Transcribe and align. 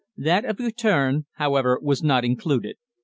That 0.17 0.45
of 0.45 0.57
Guertin, 0.57 1.27
however, 1.33 1.79
was 1.79 2.01
not 2.01 2.25
included. 2.25 2.77